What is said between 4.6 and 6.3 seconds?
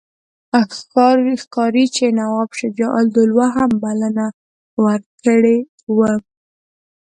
ورکړې وه.